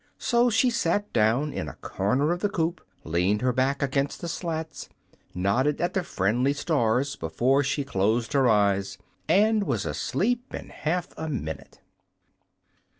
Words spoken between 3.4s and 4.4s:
her back against the